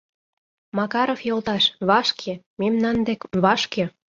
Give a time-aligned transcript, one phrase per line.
[0.77, 2.33] —Макаров йолташ, вашке...
[2.59, 3.21] мемнан дек...
[3.43, 3.83] вашке...